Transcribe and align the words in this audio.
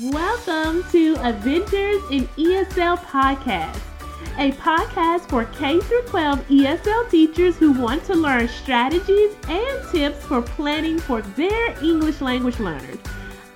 Welcome 0.00 0.90
to 0.92 1.16
Adventures 1.16 2.02
in 2.10 2.26
ESL 2.38 2.96
Podcast, 2.96 3.78
a 4.38 4.50
podcast 4.52 5.28
for 5.28 5.44
K 5.44 5.80
12 5.80 6.48
ESL 6.48 7.10
teachers 7.10 7.56
who 7.56 7.72
want 7.72 8.02
to 8.04 8.14
learn 8.14 8.48
strategies 8.48 9.36
and 9.50 9.90
tips 9.90 10.24
for 10.24 10.40
planning 10.40 10.98
for 10.98 11.20
their 11.20 11.84
English 11.84 12.22
language 12.22 12.58
learners. 12.58 12.96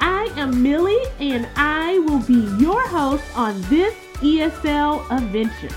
I 0.03 0.31
am 0.37 0.63
Millie 0.63 1.07
and 1.21 1.49
I 1.57 2.01
will 2.01 2.21
be 2.21 2.47
your 2.63 2.87
host 2.87 3.25
on 3.35 3.59
this 3.71 3.95
ESL 4.17 5.11
adventure. 5.11 5.75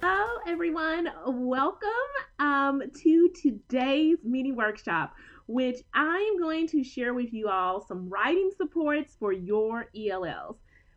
Hello, 0.00 0.40
everyone. 0.46 1.08
Welcome 1.26 1.88
um, 2.38 2.80
to 3.02 3.28
today's 3.30 4.18
mini 4.22 4.52
workshop 4.52 5.16
which 5.46 5.78
I 5.94 6.18
am 6.32 6.40
going 6.40 6.66
to 6.68 6.84
share 6.84 7.14
with 7.14 7.32
you 7.32 7.48
all 7.48 7.84
some 7.86 8.08
writing 8.08 8.50
supports 8.56 9.16
for 9.18 9.32
your 9.32 9.88
ELLs. 9.96 10.56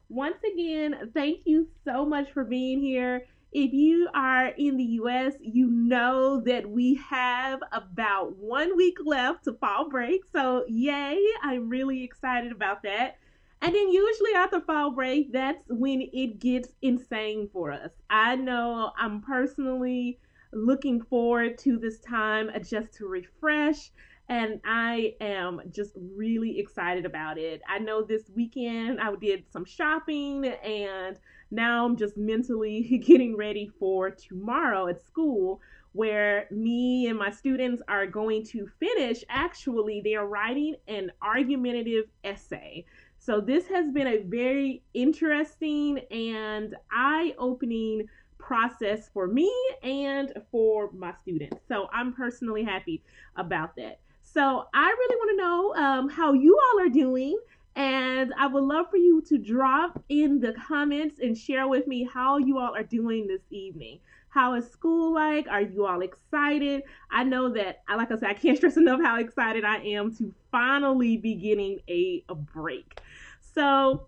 Once 0.09 0.37
again, 0.53 1.11
thank 1.13 1.41
you 1.45 1.67
so 1.83 2.05
much 2.05 2.31
for 2.31 2.43
being 2.43 2.79
here. 2.79 3.25
If 3.51 3.71
you 3.71 4.09
are 4.13 4.47
in 4.47 4.75
the 4.75 4.83
US, 5.01 5.33
you 5.39 5.67
know 5.71 6.41
that 6.41 6.69
we 6.69 6.95
have 6.95 7.61
about 7.71 8.35
one 8.35 8.75
week 8.75 8.97
left 9.05 9.45
to 9.45 9.53
fall 9.53 9.89
break. 9.89 10.21
So, 10.33 10.65
yay, 10.67 11.17
I'm 11.41 11.69
really 11.69 12.03
excited 12.03 12.51
about 12.51 12.83
that. 12.83 13.17
And 13.61 13.73
then, 13.73 13.89
usually 13.89 14.33
after 14.35 14.59
fall 14.59 14.91
break, 14.91 15.31
that's 15.31 15.63
when 15.69 16.01
it 16.13 16.39
gets 16.39 16.73
insane 16.81 17.49
for 17.51 17.71
us. 17.71 17.91
I 18.09 18.35
know 18.35 18.91
I'm 18.97 19.21
personally 19.21 20.19
looking 20.51 21.01
forward 21.01 21.57
to 21.59 21.77
this 21.77 21.99
time 21.99 22.51
just 22.61 22.93
to 22.95 23.07
refresh 23.07 23.91
and 24.27 24.59
I 24.65 25.13
am 25.21 25.61
just 25.69 25.91
really 26.15 26.59
excited 26.59 27.05
about 27.05 27.37
it. 27.37 27.61
I 27.69 27.79
know 27.79 28.03
this 28.03 28.23
weekend 28.35 28.99
I 28.99 29.13
did 29.15 29.45
some 29.51 29.65
shopping 29.65 30.45
and 30.45 31.19
now 31.51 31.85
I'm 31.85 31.95
just 31.95 32.17
mentally 32.17 32.97
getting 33.05 33.37
ready 33.37 33.69
for 33.79 34.09
tomorrow 34.09 34.87
at 34.87 35.05
school 35.05 35.61
where 35.91 36.47
me 36.51 37.07
and 37.07 37.17
my 37.17 37.31
students 37.31 37.81
are 37.87 38.05
going 38.05 38.45
to 38.45 38.67
finish 38.79 39.23
actually 39.29 40.01
they 40.03 40.15
are 40.15 40.27
writing 40.27 40.75
an 40.87 41.11
argumentative 41.21 42.05
essay. 42.23 42.85
So 43.19 43.41
this 43.41 43.67
has 43.67 43.91
been 43.91 44.07
a 44.07 44.23
very 44.23 44.83
interesting 44.93 45.99
and 46.11 46.75
eye-opening 46.91 48.07
process 48.39 49.09
for 49.13 49.27
me 49.27 49.51
and 49.81 50.33
for 50.51 50.91
my 50.91 51.13
students. 51.21 51.57
So 51.67 51.87
I'm 51.93 52.13
personally 52.13 52.63
happy 52.63 53.03
about 53.35 53.75
that. 53.77 53.99
So 54.35 54.65
I 54.73 54.87
really 54.87 55.15
want 55.15 55.31
to 55.31 55.43
know 55.43 55.75
um, 55.75 56.09
how 56.09 56.33
you 56.33 56.59
all 56.59 56.85
are 56.85 56.89
doing. 56.89 57.39
And 57.77 58.33
I 58.37 58.47
would 58.47 58.63
love 58.63 58.89
for 58.89 58.97
you 58.97 59.21
to 59.29 59.37
drop 59.37 60.03
in 60.09 60.41
the 60.41 60.53
comments 60.67 61.19
and 61.21 61.37
share 61.37 61.69
with 61.69 61.87
me 61.87 62.03
how 62.03 62.37
you 62.37 62.57
all 62.59 62.75
are 62.75 62.83
doing 62.83 63.27
this 63.27 63.41
evening. 63.49 63.99
How 64.27 64.55
is 64.55 64.69
school 64.69 65.13
like? 65.13 65.47
Are 65.47 65.61
you 65.61 65.85
all 65.85 66.01
excited? 66.01 66.83
I 67.09 67.23
know 67.23 67.47
that, 67.53 67.83
like 67.87 68.11
I 68.11 68.17
said, 68.17 68.29
I 68.29 68.33
can't 68.33 68.57
stress 68.57 68.75
enough 68.75 68.99
how 69.01 69.19
excited 69.19 69.63
I 69.63 69.77
am 69.77 70.13
to 70.17 70.33
finally 70.51 71.15
be 71.15 71.35
getting 71.35 71.79
a, 71.87 72.23
a 72.27 72.35
break. 72.35 72.99
So 73.39 74.07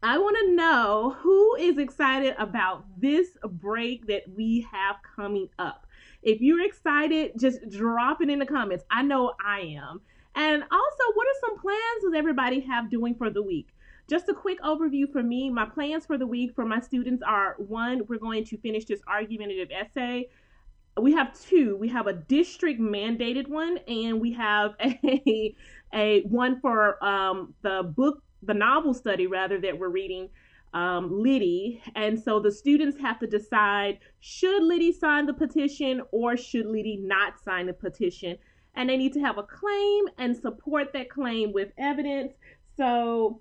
I 0.00 0.18
want 0.18 0.36
to 0.46 0.54
know 0.54 1.16
who 1.18 1.56
is 1.56 1.78
excited 1.78 2.36
about 2.38 2.84
this 3.00 3.30
break 3.44 4.06
that 4.06 4.22
we 4.36 4.66
have 4.70 4.96
coming 5.16 5.48
up. 5.58 5.85
If 6.26 6.40
you're 6.40 6.64
excited, 6.64 7.38
just 7.38 7.70
drop 7.70 8.20
it 8.20 8.28
in 8.28 8.40
the 8.40 8.46
comments. 8.46 8.84
I 8.90 9.02
know 9.02 9.34
I 9.42 9.60
am. 9.60 10.00
And 10.34 10.60
also, 10.64 11.04
what 11.14 11.26
are 11.28 11.40
some 11.40 11.58
plans 11.60 12.02
does 12.02 12.14
everybody 12.16 12.58
have 12.60 12.90
doing 12.90 13.14
for 13.14 13.30
the 13.30 13.40
week? 13.40 13.68
Just 14.10 14.28
a 14.28 14.34
quick 14.34 14.60
overview 14.60 15.10
for 15.10 15.22
me. 15.22 15.50
My 15.50 15.66
plans 15.66 16.04
for 16.04 16.18
the 16.18 16.26
week 16.26 16.52
for 16.56 16.64
my 16.64 16.80
students 16.80 17.22
are 17.24 17.54
one, 17.58 18.02
we're 18.08 18.18
going 18.18 18.44
to 18.46 18.58
finish 18.58 18.86
this 18.86 19.00
argumentative 19.06 19.68
essay. 19.70 20.28
We 21.00 21.12
have 21.12 21.38
two. 21.38 21.76
We 21.76 21.88
have 21.90 22.08
a 22.08 22.14
district 22.14 22.80
mandated 22.80 23.46
one, 23.46 23.78
and 23.86 24.20
we 24.20 24.32
have 24.32 24.74
a 24.82 25.54
a 25.94 26.22
one 26.22 26.60
for 26.60 27.02
um, 27.04 27.54
the 27.62 27.84
book, 27.96 28.20
the 28.42 28.54
novel 28.54 28.94
study 28.94 29.28
rather 29.28 29.60
that 29.60 29.78
we're 29.78 29.90
reading 29.90 30.30
um, 30.74 31.22
Lyddie. 31.22 31.82
And 31.94 32.18
so 32.20 32.40
the 32.40 32.50
students 32.50 32.98
have 33.00 33.18
to 33.20 33.26
decide 33.26 33.98
should 34.20 34.62
Lyddie 34.62 34.92
sign 34.92 35.26
the 35.26 35.34
petition 35.34 36.02
or 36.12 36.36
should 36.36 36.66
Lyddie 36.66 36.98
not 36.98 37.42
sign 37.42 37.66
the 37.66 37.72
petition. 37.72 38.36
And 38.74 38.90
they 38.90 38.96
need 38.96 39.12
to 39.14 39.20
have 39.20 39.38
a 39.38 39.42
claim 39.42 40.04
and 40.18 40.36
support 40.36 40.92
that 40.92 41.08
claim 41.08 41.52
with 41.52 41.72
evidence. 41.78 42.34
So 42.76 43.40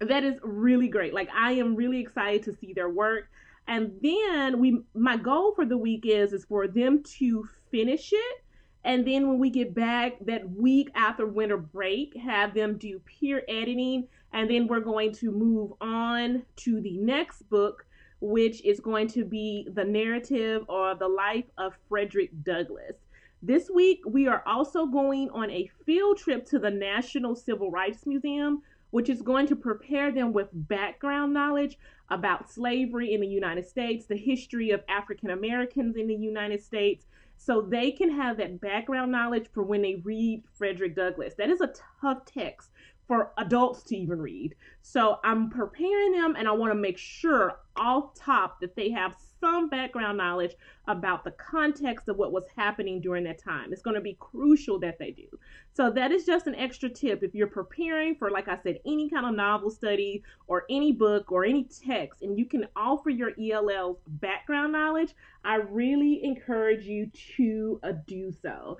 that 0.00 0.24
is 0.24 0.38
really 0.42 0.88
great. 0.88 1.14
Like 1.14 1.28
I 1.34 1.52
am 1.52 1.74
really 1.74 2.00
excited 2.00 2.42
to 2.44 2.54
see 2.54 2.72
their 2.72 2.90
work. 2.90 3.28
And 3.66 3.92
then 4.02 4.60
we 4.60 4.82
my 4.94 5.16
goal 5.16 5.54
for 5.54 5.64
the 5.64 5.78
week 5.78 6.04
is 6.06 6.32
is 6.32 6.44
for 6.44 6.66
them 6.68 7.02
to 7.18 7.48
finish 7.70 8.12
it 8.12 8.42
and 8.84 9.06
then 9.06 9.28
when 9.28 9.38
we 9.38 9.50
get 9.50 9.74
back 9.74 10.14
that 10.22 10.50
week 10.50 10.90
after 10.94 11.26
winter 11.26 11.56
break, 11.56 12.16
have 12.16 12.54
them 12.54 12.78
do 12.78 13.00
peer 13.00 13.42
editing. 13.48 14.08
And 14.32 14.50
then 14.50 14.66
we're 14.66 14.80
going 14.80 15.12
to 15.14 15.30
move 15.30 15.72
on 15.80 16.42
to 16.56 16.80
the 16.80 16.96
next 16.96 17.48
book, 17.50 17.84
which 18.20 18.64
is 18.64 18.80
going 18.80 19.08
to 19.08 19.24
be 19.24 19.68
the 19.74 19.84
narrative 19.84 20.64
or 20.68 20.94
the 20.94 21.08
life 21.08 21.44
of 21.58 21.74
Frederick 21.88 22.30
Douglass. 22.42 22.96
This 23.42 23.68
week, 23.68 24.00
we 24.06 24.28
are 24.28 24.42
also 24.46 24.86
going 24.86 25.28
on 25.30 25.50
a 25.50 25.68
field 25.84 26.16
trip 26.16 26.46
to 26.46 26.58
the 26.58 26.70
National 26.70 27.34
Civil 27.34 27.70
Rights 27.70 28.06
Museum, 28.06 28.62
which 28.90 29.08
is 29.08 29.20
going 29.20 29.48
to 29.48 29.56
prepare 29.56 30.12
them 30.12 30.32
with 30.32 30.48
background 30.52 31.34
knowledge 31.34 31.76
about 32.08 32.52
slavery 32.52 33.14
in 33.14 33.20
the 33.20 33.26
United 33.26 33.66
States, 33.66 34.06
the 34.06 34.16
history 34.16 34.70
of 34.70 34.84
African 34.88 35.30
Americans 35.30 35.96
in 35.96 36.06
the 36.06 36.14
United 36.14 36.62
States, 36.62 37.06
so 37.36 37.60
they 37.60 37.90
can 37.90 38.10
have 38.10 38.36
that 38.36 38.60
background 38.60 39.10
knowledge 39.10 39.46
for 39.52 39.64
when 39.64 39.82
they 39.82 39.96
read 40.04 40.44
Frederick 40.52 40.94
Douglass. 40.94 41.34
That 41.34 41.50
is 41.50 41.60
a 41.60 41.72
tough 42.00 42.24
text 42.24 42.70
for 43.12 43.30
adults 43.36 43.82
to 43.82 43.94
even 43.94 44.22
read. 44.22 44.54
So 44.80 45.18
I'm 45.22 45.50
preparing 45.50 46.12
them 46.12 46.34
and 46.34 46.48
I 46.48 46.52
want 46.52 46.72
to 46.72 46.74
make 46.74 46.96
sure 46.96 47.58
off 47.76 48.14
top 48.14 48.58
that 48.62 48.74
they 48.74 48.90
have 48.90 49.14
some 49.38 49.68
background 49.68 50.16
knowledge 50.16 50.54
about 50.88 51.22
the 51.22 51.32
context 51.32 52.08
of 52.08 52.16
what 52.16 52.32
was 52.32 52.44
happening 52.56 53.02
during 53.02 53.24
that 53.24 53.38
time. 53.38 53.70
It's 53.70 53.82
going 53.82 53.96
to 53.96 54.00
be 54.00 54.16
crucial 54.18 54.78
that 54.78 54.98
they 54.98 55.10
do. 55.10 55.26
So 55.74 55.90
that 55.90 56.10
is 56.10 56.24
just 56.24 56.46
an 56.46 56.54
extra 56.54 56.88
tip 56.88 57.22
if 57.22 57.34
you're 57.34 57.48
preparing 57.48 58.14
for 58.14 58.30
like 58.30 58.48
I 58.48 58.56
said 58.62 58.78
any 58.86 59.10
kind 59.10 59.26
of 59.26 59.34
novel 59.34 59.68
study 59.68 60.22
or 60.46 60.64
any 60.70 60.92
book 60.92 61.30
or 61.30 61.44
any 61.44 61.64
text 61.64 62.22
and 62.22 62.38
you 62.38 62.46
can 62.46 62.66
offer 62.74 63.10
your 63.10 63.32
ELLs 63.38 63.98
background 64.06 64.72
knowledge, 64.72 65.14
I 65.44 65.56
really 65.56 66.24
encourage 66.24 66.86
you 66.86 67.10
to 67.36 67.78
uh, 67.82 67.92
do 68.06 68.32
so. 68.32 68.78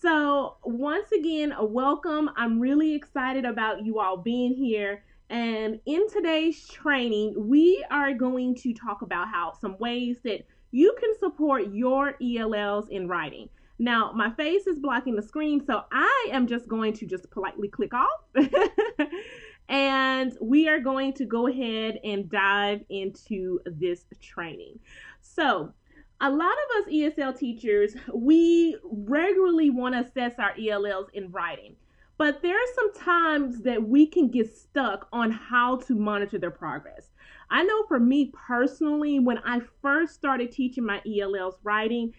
So, 0.00 0.56
once 0.64 1.12
again, 1.12 1.52
welcome. 1.60 2.30
I'm 2.34 2.58
really 2.58 2.94
excited 2.94 3.44
about 3.44 3.84
you 3.84 4.00
all 4.00 4.16
being 4.16 4.54
here. 4.54 5.04
And 5.28 5.78
in 5.84 6.08
today's 6.08 6.66
training, 6.66 7.34
we 7.36 7.84
are 7.90 8.14
going 8.14 8.54
to 8.56 8.72
talk 8.72 9.02
about 9.02 9.28
how 9.28 9.52
some 9.60 9.76
ways 9.78 10.16
that 10.24 10.46
you 10.70 10.96
can 10.98 11.10
support 11.18 11.74
your 11.74 12.14
ELLs 12.22 12.88
in 12.88 13.08
writing. 13.08 13.50
Now, 13.78 14.10
my 14.12 14.30
face 14.30 14.66
is 14.66 14.78
blocking 14.78 15.16
the 15.16 15.22
screen, 15.22 15.62
so 15.66 15.84
I 15.92 16.28
am 16.32 16.46
just 16.46 16.66
going 16.66 16.94
to 16.94 17.04
just 17.04 17.30
politely 17.30 17.68
click 17.68 17.92
off. 17.92 18.22
and 19.68 20.32
we 20.40 20.66
are 20.66 20.80
going 20.80 21.12
to 21.12 21.26
go 21.26 21.46
ahead 21.46 21.98
and 22.04 22.30
dive 22.30 22.80
into 22.88 23.60
this 23.66 24.06
training. 24.22 24.78
So, 25.20 25.74
a 26.20 26.30
lot 26.30 26.52
of 26.52 26.82
us 26.82 26.92
ESL 26.92 27.38
teachers, 27.38 27.96
we 28.12 28.76
regularly 28.84 29.70
want 29.70 29.94
to 29.94 30.00
assess 30.00 30.38
our 30.38 30.52
ELLs 30.58 31.08
in 31.14 31.30
writing. 31.30 31.76
But 32.18 32.42
there 32.42 32.56
are 32.56 32.74
some 32.74 32.92
times 32.92 33.62
that 33.62 33.82
we 33.82 34.06
can 34.06 34.28
get 34.28 34.54
stuck 34.54 35.08
on 35.10 35.30
how 35.30 35.76
to 35.76 35.94
monitor 35.94 36.38
their 36.38 36.50
progress. 36.50 37.10
I 37.48 37.64
know 37.64 37.84
for 37.88 37.98
me 37.98 38.30
personally, 38.46 39.18
when 39.18 39.38
I 39.38 39.60
first 39.80 40.14
started 40.14 40.52
teaching 40.52 40.84
my 40.84 41.00
ELLs 41.06 41.56
writing, 41.62 42.12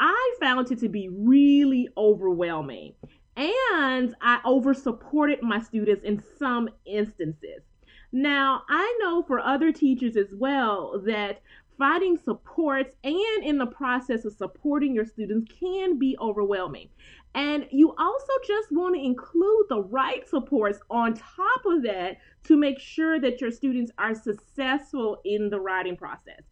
I 0.00 0.34
found 0.40 0.72
it 0.72 0.80
to 0.80 0.88
be 0.88 1.08
really 1.08 1.88
overwhelming. 1.96 2.94
And 3.36 4.16
I 4.20 4.40
over 4.44 4.74
supported 4.74 5.42
my 5.42 5.60
students 5.60 6.02
in 6.04 6.20
some 6.38 6.68
instances. 6.84 7.62
Now, 8.12 8.62
I 8.68 8.98
know 9.00 9.22
for 9.22 9.40
other 9.40 9.72
teachers 9.72 10.16
as 10.16 10.28
well 10.32 11.00
that 11.06 11.40
Finding 11.78 12.16
supports 12.16 12.94
and 13.02 13.44
in 13.44 13.58
the 13.58 13.66
process 13.66 14.24
of 14.24 14.32
supporting 14.32 14.94
your 14.94 15.04
students 15.04 15.50
can 15.58 15.98
be 15.98 16.16
overwhelming. 16.20 16.88
And 17.34 17.66
you 17.72 17.94
also 17.98 18.32
just 18.46 18.70
want 18.70 18.94
to 18.94 19.04
include 19.04 19.66
the 19.68 19.82
right 19.82 20.28
supports 20.28 20.78
on 20.88 21.14
top 21.14 21.66
of 21.66 21.82
that 21.82 22.18
to 22.44 22.56
make 22.56 22.78
sure 22.78 23.18
that 23.18 23.40
your 23.40 23.50
students 23.50 23.90
are 23.98 24.14
successful 24.14 25.20
in 25.24 25.50
the 25.50 25.60
writing 25.60 25.96
process. 25.96 26.42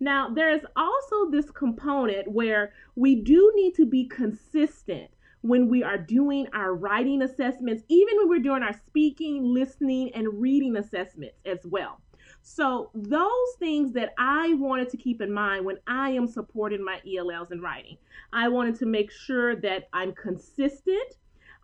Now, 0.00 0.30
there's 0.34 0.62
also 0.74 1.30
this 1.30 1.50
component 1.50 2.30
where 2.32 2.72
we 2.96 3.16
do 3.16 3.52
need 3.54 3.74
to 3.74 3.86
be 3.86 4.06
consistent 4.06 5.10
when 5.42 5.68
we 5.68 5.82
are 5.82 5.98
doing 5.98 6.46
our 6.54 6.74
writing 6.74 7.22
assessments, 7.22 7.82
even 7.88 8.16
when 8.16 8.28
we're 8.28 8.38
doing 8.38 8.62
our 8.62 8.72
speaking, 8.86 9.44
listening, 9.44 10.10
and 10.14 10.40
reading 10.40 10.76
assessments 10.76 11.36
as 11.44 11.58
well. 11.64 12.00
So, 12.44 12.90
those 12.92 13.54
things 13.60 13.92
that 13.92 14.14
I 14.18 14.54
wanted 14.54 14.88
to 14.90 14.96
keep 14.96 15.22
in 15.22 15.32
mind 15.32 15.64
when 15.64 15.78
I 15.86 16.10
am 16.10 16.26
supporting 16.26 16.84
my 16.84 17.00
ELLs 17.06 17.52
in 17.52 17.60
writing, 17.60 17.96
I 18.32 18.48
wanted 18.48 18.74
to 18.80 18.86
make 18.86 19.12
sure 19.12 19.54
that 19.56 19.88
I'm 19.92 20.12
consistent. 20.12 21.14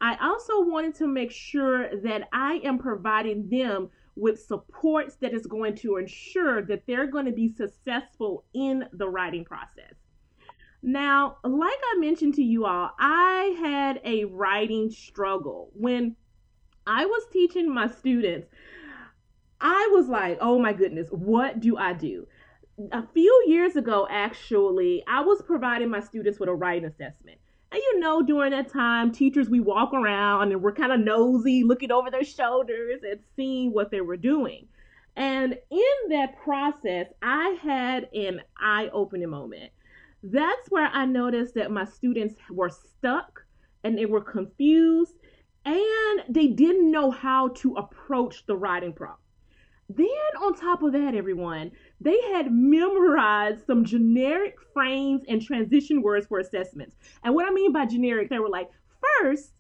I 0.01 0.17
also 0.21 0.61
wanted 0.61 0.95
to 0.97 1.09
make 1.09 1.33
sure 1.33 1.89
that 2.03 2.29
I 2.33 2.61
am 2.63 2.79
providing 2.79 3.49
them 3.49 3.91
with 4.15 4.41
supports 4.41 5.17
that 5.17 5.35
is 5.35 5.47
going 5.47 5.75
to 5.77 5.97
ensure 5.97 6.63
that 6.63 6.85
they're 6.87 7.07
going 7.09 7.27
to 7.27 7.33
be 7.33 7.49
successful 7.49 8.45
in 8.55 8.85
the 8.93 9.09
writing 9.09 9.45
process. 9.45 9.95
Now, 10.83 11.39
like 11.43 11.79
I 11.93 11.99
mentioned 11.99 12.35
to 12.35 12.43
you 12.43 12.67
all, 12.67 12.93
I 13.01 13.57
had 13.61 14.01
a 14.05 14.27
writing 14.27 14.91
struggle 14.91 15.71
when 15.75 16.15
I 16.87 17.05
was 17.05 17.25
teaching 17.33 17.73
my 17.73 17.89
students. 17.89 18.49
I 19.61 19.89
was 19.93 20.09
like, 20.09 20.39
oh 20.41 20.59
my 20.59 20.73
goodness, 20.73 21.09
what 21.11 21.61
do 21.61 21.77
I 21.77 21.93
do? 21.93 22.27
A 22.93 23.05
few 23.13 23.45
years 23.49 23.75
ago, 23.75 24.07
actually, 24.09 25.03
I 25.09 25.21
was 25.21 25.43
providing 25.43 25.91
my 25.91 26.01
students 26.01 26.39
with 26.39 26.49
a 26.49 26.55
writing 26.55 26.85
assessment. 26.85 27.39
And 27.71 27.81
you 27.81 28.01
know, 28.01 28.23
during 28.23 28.53
that 28.53 28.73
time, 28.73 29.13
teachers, 29.13 29.51
we 29.51 29.61
walk 29.61 29.93
around 29.93 30.53
and 30.53 30.63
we're 30.63 30.73
kind 30.73 30.93
of 30.93 31.01
nosy, 31.01 31.65
looking 31.65 31.91
over 31.91 32.11
their 32.11 32.25
shoulders 32.25 33.01
and 33.03 33.21
seeing 33.37 33.73
what 33.73 33.91
they 33.91 34.01
were 34.01 34.17
doing. 34.17 34.69
And 35.17 35.59
in 35.71 36.11
that 36.11 36.39
process, 36.45 37.09
I 37.21 37.59
had 37.61 38.09
an 38.15 38.41
eye 38.57 38.89
opening 38.93 39.29
moment. 39.29 39.73
That's 40.23 40.71
where 40.71 40.87
I 40.87 41.05
noticed 41.05 41.55
that 41.55 41.73
my 41.73 41.85
students 41.85 42.37
were 42.51 42.71
stuck 42.71 43.45
and 43.83 43.99
they 43.99 44.07
were 44.07 44.21
confused 44.21 45.15
and 45.65 46.23
they 46.29 46.47
didn't 46.47 46.91
know 46.91 47.11
how 47.11 47.49
to 47.49 47.75
approach 47.75 48.47
the 48.47 48.57
writing 48.57 48.93
prompt. 48.93 49.21
Then, 49.89 50.07
on 50.43 50.55
top 50.55 50.83
of 50.83 50.93
that, 50.93 51.15
everyone, 51.15 51.71
they 52.01 52.21
had 52.33 52.53
memorized 52.53 53.67
some 53.67 53.85
generic 53.85 54.57
frames 54.75 55.23
and 55.29 55.41
transition 55.41 56.03
words 56.03 56.27
for 56.27 56.39
assessments. 56.39 56.97
And 57.25 57.35
what 57.35 57.47
I 57.47 57.51
mean 57.51 57.73
by 57.73 57.87
generic, 57.87 58.29
they 58.29 58.39
were 58.39 58.51
like, 58.51 58.69
first, 59.21 59.53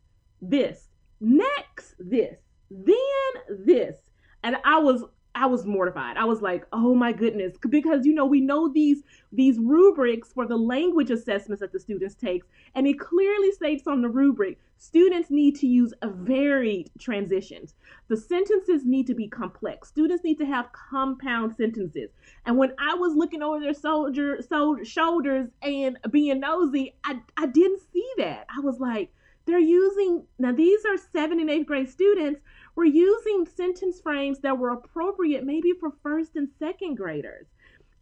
this, 0.42 0.88
next, 1.20 1.94
this, 1.98 2.36
then 2.70 3.64
this. 3.64 3.96
And 4.42 4.56
I 4.64 4.78
was 4.78 5.04
I 5.38 5.46
was 5.46 5.64
mortified. 5.64 6.16
I 6.16 6.24
was 6.24 6.42
like, 6.42 6.66
"Oh 6.72 6.96
my 6.96 7.12
goodness," 7.12 7.56
because 7.70 8.04
you 8.04 8.12
know 8.12 8.26
we 8.26 8.40
know 8.40 8.68
these 8.68 9.04
these 9.30 9.56
rubrics 9.60 10.32
for 10.32 10.46
the 10.46 10.56
language 10.56 11.10
assessments 11.12 11.60
that 11.60 11.70
the 11.72 11.78
students 11.78 12.16
takes, 12.16 12.48
and 12.74 12.88
it 12.88 12.98
clearly 12.98 13.52
states 13.52 13.86
on 13.86 14.02
the 14.02 14.08
rubric 14.08 14.58
students 14.78 15.30
need 15.30 15.54
to 15.56 15.68
use 15.68 15.94
varied 16.02 16.90
transitions. 16.98 17.74
The 18.08 18.16
sentences 18.16 18.84
need 18.84 19.06
to 19.06 19.14
be 19.14 19.28
complex. 19.28 19.88
Students 19.88 20.24
need 20.24 20.38
to 20.38 20.46
have 20.46 20.72
compound 20.72 21.54
sentences. 21.54 22.10
And 22.44 22.56
when 22.56 22.72
I 22.80 22.94
was 22.94 23.14
looking 23.14 23.42
over 23.42 23.60
their 23.60 23.74
soldier 23.74 24.42
so, 24.42 24.82
shoulders 24.82 25.50
and 25.62 25.98
being 26.10 26.40
nosy, 26.40 26.94
I 27.04 27.20
I 27.36 27.46
didn't 27.46 27.82
see 27.92 28.10
that. 28.18 28.46
I 28.56 28.60
was 28.60 28.80
like, 28.80 29.12
they're 29.48 29.58
using 29.58 30.24
now 30.38 30.52
these 30.52 30.84
are 30.84 30.98
seventh 30.98 31.40
and 31.40 31.50
eighth 31.50 31.66
grade 31.66 31.88
students 31.88 32.40
we're 32.78 32.84
using 32.84 33.44
sentence 33.56 34.00
frames 34.00 34.38
that 34.38 34.56
were 34.56 34.70
appropriate 34.70 35.44
maybe 35.44 35.72
for 35.80 35.90
first 36.00 36.36
and 36.36 36.48
second 36.60 36.94
graders. 36.94 37.48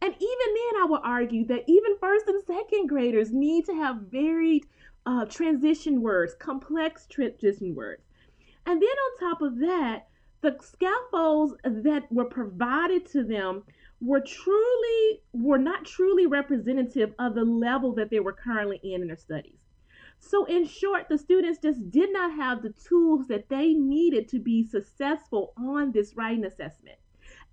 And 0.02 0.12
even 0.12 0.20
then, 0.20 0.82
I 0.82 0.87
would 0.90 1.00
argue 1.02 1.46
that 1.46 1.64
even 1.67 1.96
first 1.99 2.26
and 2.28 2.44
second 2.44 2.87
graders 2.87 3.32
need 3.32 3.64
to 3.64 3.75
have 3.75 4.02
varied 4.11 4.67
uh, 5.06 5.25
transition 5.25 6.02
words, 6.02 6.34
complex 6.38 7.06
transition 7.06 7.75
words. 7.75 8.02
And 8.67 8.82
then 8.82 8.90
on 8.90 9.31
top 9.31 9.40
of 9.40 9.58
that, 9.61 10.08
the 10.43 10.58
scaffolds 10.61 11.55
that 11.64 12.12
were 12.12 12.26
provided 12.26 13.06
to 13.12 13.25
them 13.25 13.62
were 14.02 14.20
truly 14.20 15.23
were 15.32 15.56
not 15.56 15.87
truly 15.87 16.26
representative 16.26 17.14
of 17.19 17.34
the 17.34 17.46
level 17.46 17.94
that 17.94 18.11
they 18.11 18.20
were 18.20 18.34
currently 18.34 18.78
in 18.82 19.00
in 19.00 19.06
their 19.06 19.17
studies. 19.17 19.56
So, 20.18 20.44
in 20.46 20.66
short, 20.66 21.08
the 21.08 21.18
students 21.18 21.60
just 21.60 21.90
did 21.90 22.12
not 22.12 22.32
have 22.32 22.62
the 22.62 22.70
tools 22.70 23.28
that 23.28 23.48
they 23.48 23.74
needed 23.74 24.28
to 24.28 24.38
be 24.38 24.64
successful 24.64 25.52
on 25.56 25.92
this 25.92 26.16
writing 26.16 26.44
assessment. 26.44 26.98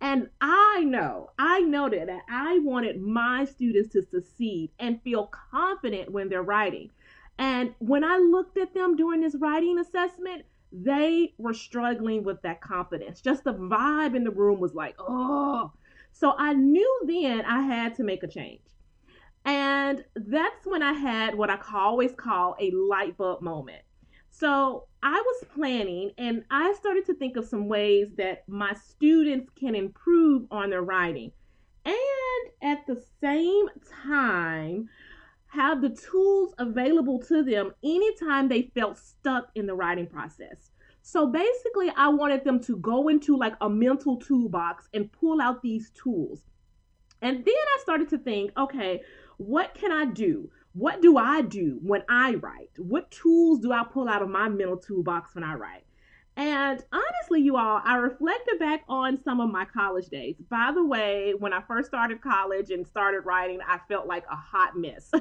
And 0.01 0.29
I 0.41 0.83
know, 0.85 1.29
I 1.39 1.61
know 1.61 1.87
that 1.89 2.09
I 2.29 2.59
wanted 2.59 3.01
my 3.01 3.45
students 3.45 3.93
to 3.93 4.01
succeed 4.01 4.71
and 4.79 5.01
feel 5.01 5.27
confident 5.51 6.11
when 6.11 6.29
they're 6.29 6.43
writing. 6.43 6.89
And 7.37 7.73
when 7.79 8.03
I 8.03 8.17
looked 8.17 8.57
at 8.57 8.73
them 8.73 8.95
during 8.95 9.21
this 9.21 9.35
writing 9.35 9.79
assessment, 9.79 10.43
they 10.71 11.33
were 11.37 11.53
struggling 11.53 12.23
with 12.23 12.41
that 12.41 12.61
confidence. 12.61 13.21
Just 13.21 13.43
the 13.43 13.53
vibe 13.53 14.15
in 14.15 14.23
the 14.23 14.31
room 14.31 14.59
was 14.59 14.73
like, 14.73 14.95
oh. 14.99 15.71
So 16.11 16.33
I 16.37 16.53
knew 16.53 17.01
then 17.05 17.45
I 17.45 17.61
had 17.61 17.95
to 17.95 18.03
make 18.03 18.23
a 18.23 18.27
change. 18.27 18.61
And 19.45 20.03
that's 20.15 20.65
when 20.65 20.81
I 20.81 20.93
had 20.93 21.35
what 21.35 21.49
I 21.49 21.57
always 21.73 22.13
call 22.13 22.55
a 22.59 22.71
light 22.71 23.17
bulb 23.17 23.41
moment. 23.41 23.81
So 24.31 24.87
I 25.03 25.21
was 25.21 25.45
planning 25.53 26.11
and 26.17 26.43
I 26.49 26.73
started 26.73 27.05
to 27.07 27.13
think 27.13 27.37
of 27.37 27.45
some 27.45 27.67
ways 27.67 28.07
that 28.17 28.47
my 28.47 28.73
students 28.73 29.51
can 29.59 29.75
improve 29.75 30.47
on 30.49 30.69
their 30.69 30.81
writing. 30.81 31.31
And 31.85 31.95
at 32.61 32.87
the 32.87 33.03
same 33.21 33.67
time, 34.03 34.89
have 35.47 35.81
the 35.81 35.89
tools 35.89 36.55
available 36.57 37.19
to 37.19 37.43
them 37.43 37.73
anytime 37.83 38.47
they 38.47 38.71
felt 38.73 38.97
stuck 38.97 39.49
in 39.53 39.67
the 39.67 39.75
writing 39.75 40.07
process. 40.07 40.71
So 41.03 41.27
basically, 41.27 41.91
I 41.95 42.07
wanted 42.07 42.43
them 42.43 42.59
to 42.61 42.77
go 42.77 43.09
into 43.09 43.37
like 43.37 43.53
a 43.61 43.69
mental 43.69 44.17
toolbox 44.17 44.87
and 44.93 45.11
pull 45.11 45.41
out 45.41 45.61
these 45.61 45.91
tools. 45.91 46.41
And 47.21 47.45
then 47.45 47.53
I 47.53 47.81
started 47.81 48.09
to 48.09 48.17
think, 48.17 48.51
okay, 48.57 49.01
what 49.45 49.73
can 49.73 49.91
I 49.91 50.05
do? 50.05 50.49
What 50.73 51.01
do 51.01 51.17
I 51.17 51.41
do 51.41 51.79
when 51.81 52.03
I 52.09 52.35
write? 52.35 52.71
What 52.77 53.11
tools 53.11 53.59
do 53.59 53.71
I 53.71 53.83
pull 53.83 54.09
out 54.09 54.21
of 54.21 54.29
my 54.29 54.49
mental 54.49 54.77
toolbox 54.77 55.35
when 55.35 55.43
I 55.43 55.53
write? 55.53 55.83
And 56.35 56.83
honestly, 56.91 57.41
you 57.41 57.57
all, 57.57 57.79
I 57.83 57.97
reflected 57.97 58.57
back 58.57 58.83
on 58.89 59.21
some 59.23 59.39
of 59.39 59.51
my 59.51 59.65
college 59.65 60.07
days. 60.07 60.35
By 60.49 60.71
the 60.73 60.83
way, 60.83 61.33
when 61.37 61.53
I 61.53 61.61
first 61.61 61.89
started 61.89 62.21
college 62.21 62.71
and 62.71 62.87
started 62.87 63.21
writing, 63.21 63.59
I 63.67 63.79
felt 63.87 64.07
like 64.07 64.25
a 64.31 64.35
hot 64.35 64.75
mess. 64.75 65.11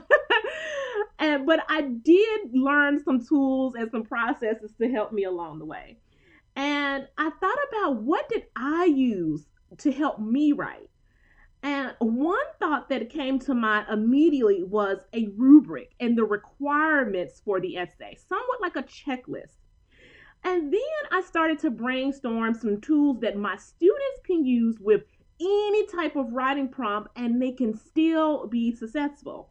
and 1.18 1.44
but 1.44 1.60
I 1.68 1.82
did 1.82 2.54
learn 2.54 3.02
some 3.04 3.22
tools 3.26 3.74
and 3.74 3.90
some 3.90 4.04
processes 4.04 4.72
to 4.80 4.90
help 4.90 5.12
me 5.12 5.24
along 5.24 5.58
the 5.58 5.66
way. 5.66 5.98
And 6.56 7.06
I 7.18 7.30
thought 7.40 7.58
about 7.68 8.02
what 8.02 8.28
did 8.30 8.44
I 8.56 8.86
use 8.86 9.44
to 9.78 9.92
help 9.92 10.18
me 10.18 10.52
write? 10.52 10.88
And 11.62 11.94
one 12.00 12.44
thought 12.58 12.88
that 12.88 13.08
came 13.08 13.38
to 13.40 13.54
mind 13.54 13.86
immediately 13.88 14.64
was 14.64 14.98
a 15.12 15.28
rubric 15.36 15.94
and 16.00 16.18
the 16.18 16.24
requirements 16.24 17.40
for 17.44 17.60
the 17.60 17.76
essay, 17.76 18.16
somewhat 18.28 18.60
like 18.60 18.76
a 18.76 18.82
checklist. 18.82 19.58
And 20.44 20.72
then 20.72 20.80
I 21.12 21.22
started 21.22 21.60
to 21.60 21.70
brainstorm 21.70 22.54
some 22.54 22.80
tools 22.80 23.20
that 23.20 23.36
my 23.36 23.56
students 23.56 24.20
can 24.24 24.44
use 24.44 24.78
with 24.80 25.02
any 25.40 25.86
type 25.86 26.16
of 26.16 26.32
writing 26.32 26.68
prompt 26.68 27.10
and 27.16 27.40
they 27.40 27.52
can 27.52 27.76
still 27.76 28.48
be 28.48 28.74
successful. 28.74 29.50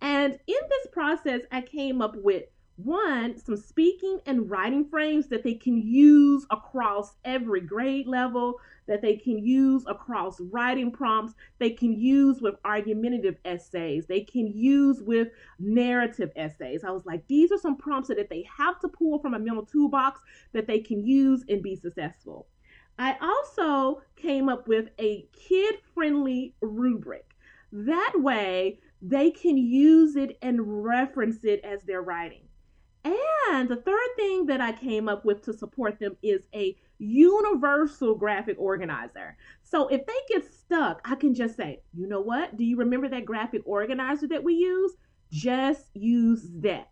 And 0.00 0.32
in 0.32 0.38
this 0.68 0.86
process, 0.92 1.40
I 1.50 1.62
came 1.62 2.00
up 2.00 2.14
with 2.16 2.44
one, 2.78 3.36
some 3.36 3.56
speaking 3.56 4.20
and 4.26 4.48
writing 4.48 4.84
frames 4.88 5.26
that 5.28 5.42
they 5.42 5.54
can 5.54 5.76
use 5.76 6.46
across 6.50 7.14
every 7.24 7.60
grade 7.60 8.06
level, 8.06 8.54
that 8.86 9.02
they 9.02 9.16
can 9.16 9.44
use 9.44 9.84
across 9.88 10.40
writing 10.40 10.92
prompts, 10.92 11.34
they 11.58 11.70
can 11.70 11.92
use 11.92 12.40
with 12.40 12.54
argumentative 12.64 13.36
essays, 13.44 14.06
they 14.06 14.20
can 14.20 14.46
use 14.46 15.02
with 15.02 15.28
narrative 15.58 16.30
essays. 16.36 16.84
I 16.84 16.90
was 16.90 17.04
like, 17.04 17.26
these 17.26 17.50
are 17.50 17.58
some 17.58 17.76
prompts 17.76 18.08
that 18.08 18.30
they 18.30 18.46
have 18.56 18.78
to 18.80 18.88
pull 18.88 19.18
from 19.18 19.34
a 19.34 19.40
mental 19.40 19.66
toolbox 19.66 20.20
that 20.52 20.68
they 20.68 20.78
can 20.78 21.04
use 21.04 21.44
and 21.48 21.62
be 21.62 21.74
successful. 21.74 22.46
I 22.96 23.16
also 23.20 24.02
came 24.14 24.48
up 24.48 24.68
with 24.68 24.90
a 25.00 25.26
kid 25.32 25.76
friendly 25.94 26.54
rubric. 26.60 27.34
That 27.72 28.12
way, 28.16 28.78
they 29.02 29.30
can 29.30 29.56
use 29.56 30.16
it 30.16 30.38
and 30.42 30.84
reference 30.84 31.44
it 31.44 31.60
as 31.64 31.82
they're 31.82 32.02
writing. 32.02 32.47
And 33.04 33.68
the 33.68 33.76
third 33.76 34.08
thing 34.16 34.46
that 34.46 34.60
I 34.60 34.72
came 34.72 35.08
up 35.08 35.24
with 35.24 35.42
to 35.42 35.52
support 35.52 35.98
them 35.98 36.16
is 36.22 36.42
a 36.54 36.76
universal 36.98 38.14
graphic 38.14 38.56
organizer. 38.58 39.36
So 39.62 39.88
if 39.88 40.04
they 40.06 40.18
get 40.28 40.44
stuck, 40.52 41.00
I 41.04 41.14
can 41.14 41.34
just 41.34 41.56
say, 41.56 41.80
you 41.94 42.06
know 42.06 42.20
what? 42.20 42.56
Do 42.56 42.64
you 42.64 42.76
remember 42.76 43.08
that 43.08 43.24
graphic 43.24 43.62
organizer 43.64 44.26
that 44.28 44.44
we 44.44 44.54
use? 44.54 44.92
Just 45.30 45.86
use 45.94 46.48
that. 46.60 46.90